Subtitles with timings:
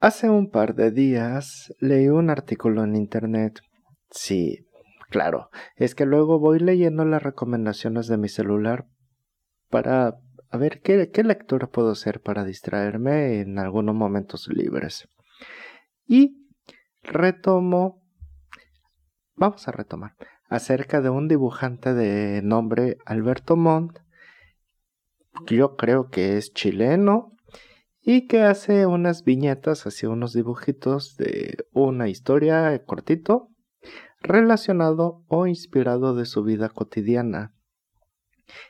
[0.00, 3.58] Hace un par de días leí un artículo en internet.
[4.10, 4.64] Sí,
[5.10, 8.86] claro, es que luego voy leyendo las recomendaciones de mi celular
[9.68, 10.14] para
[10.50, 15.08] a ver qué, qué lectura puedo hacer para distraerme en algunos momentos libres.
[16.06, 16.46] Y
[17.02, 18.00] retomo,
[19.34, 20.14] vamos a retomar,
[20.48, 23.98] acerca de un dibujante de nombre Alberto Montt,
[25.48, 27.32] yo creo que es chileno,
[28.10, 33.50] y que hace unas viñetas, así unos dibujitos de una historia cortito
[34.22, 37.52] relacionado o inspirado de su vida cotidiana.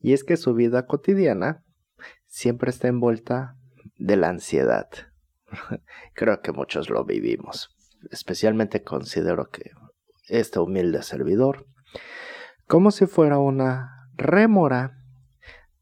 [0.00, 1.64] Y es que su vida cotidiana
[2.26, 3.56] siempre está envuelta
[3.98, 4.88] de la ansiedad.
[6.14, 7.68] Creo que muchos lo vivimos.
[8.10, 9.70] Especialmente considero que
[10.26, 11.68] este humilde servidor,
[12.66, 15.04] como si fuera una rémora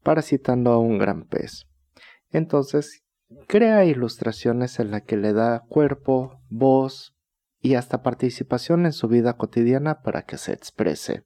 [0.03, 1.65] parasitando a un gran pez.
[2.29, 3.08] Entonces,
[3.47, 7.15] crea ilustraciones en las que le da cuerpo, voz
[7.61, 11.23] y hasta participación en su vida cotidiana para que se exprese.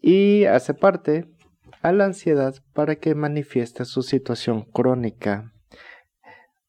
[0.00, 1.28] Y hace parte
[1.82, 5.52] a la ansiedad para que manifieste su situación crónica,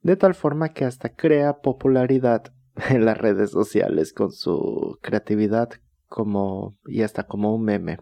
[0.01, 2.53] de tal forma que hasta crea popularidad
[2.89, 5.69] en las redes sociales con su creatividad
[6.07, 7.99] como y hasta como un meme.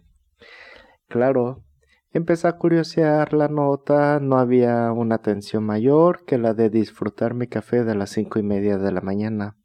[1.07, 1.63] Claro,
[2.11, 7.47] empecé a curiosear la nota, no había una atención mayor que la de disfrutar mi
[7.47, 9.57] café de las cinco y media de la mañana.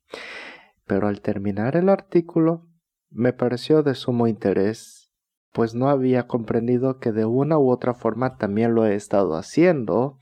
[0.86, 2.68] Pero al terminar el artículo,
[3.10, 5.12] me pareció de sumo interés,
[5.52, 10.18] pues no había comprendido que de una u otra forma también lo he estado haciendo,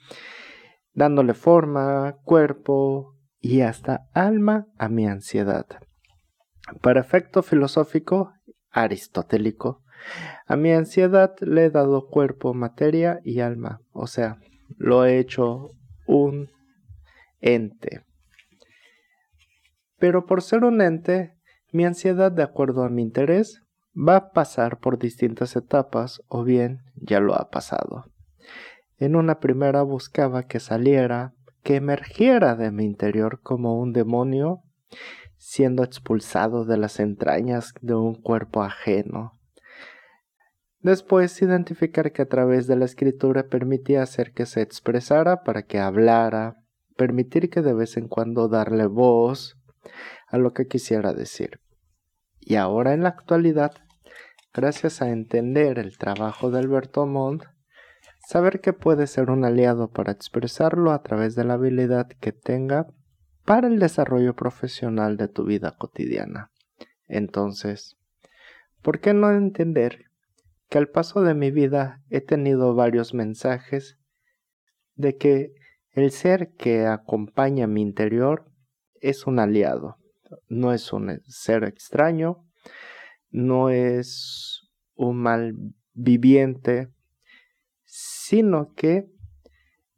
[0.92, 5.66] dándole forma, cuerpo y hasta alma a mi ansiedad.
[6.82, 8.32] Para efecto filosófico,
[8.70, 9.79] aristotélico,
[10.46, 14.38] a mi ansiedad le he dado cuerpo, materia y alma, o sea,
[14.76, 15.70] lo he hecho
[16.06, 16.50] un
[17.40, 18.04] ente.
[19.98, 21.34] Pero por ser un ente,
[21.72, 23.62] mi ansiedad, de acuerdo a mi interés,
[23.96, 28.04] va a pasar por distintas etapas o bien ya lo ha pasado.
[28.98, 34.62] En una primera buscaba que saliera, que emergiera de mi interior como un demonio
[35.36, 39.39] siendo expulsado de las entrañas de un cuerpo ajeno.
[40.82, 45.78] Después identificar que a través de la escritura permitía hacer que se expresara para que
[45.78, 46.56] hablara,
[46.96, 49.58] permitir que de vez en cuando darle voz
[50.28, 51.60] a lo que quisiera decir.
[52.38, 53.72] Y ahora en la actualidad,
[54.54, 57.44] gracias a entender el trabajo de Alberto Montt,
[58.26, 62.86] saber que puede ser un aliado para expresarlo a través de la habilidad que tenga
[63.44, 66.50] para el desarrollo profesional de tu vida cotidiana.
[67.06, 67.98] Entonces,
[68.82, 70.09] ¿por qué no entender
[70.70, 73.98] que al paso de mi vida he tenido varios mensajes
[74.94, 75.52] de que
[75.90, 78.48] el ser que acompaña mi interior
[79.00, 79.96] es un aliado,
[80.48, 82.46] no es un ser extraño,
[83.30, 85.54] no es un mal
[85.92, 86.88] viviente,
[87.84, 89.10] sino que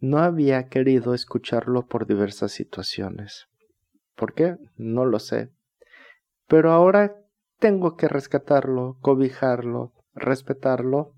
[0.00, 3.46] no había querido escucharlo por diversas situaciones.
[4.16, 4.56] ¿Por qué?
[4.76, 5.50] No lo sé.
[6.48, 7.14] Pero ahora
[7.58, 11.14] tengo que rescatarlo, cobijarlo, respetarlo.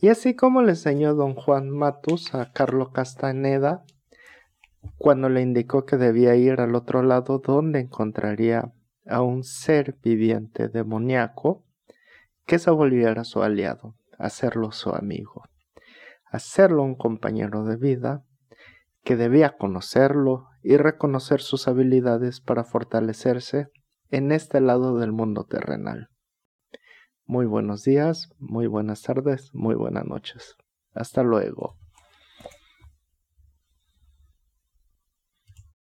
[0.00, 3.84] Y así como le enseñó don Juan Matus a Carlo Castaneda,
[4.96, 8.72] cuando le indicó que debía ir al otro lado donde encontraría
[9.06, 11.64] a un ser viviente demoníaco
[12.46, 15.44] que se volviera su aliado, hacerlo su amigo,
[16.30, 18.24] hacerlo un compañero de vida,
[19.02, 23.68] que debía conocerlo y reconocer sus habilidades para fortalecerse
[24.10, 26.08] en este lado del mundo terrenal.
[27.28, 30.56] Muy buenos días, muy buenas tardes, muy buenas noches.
[30.94, 31.77] Hasta luego.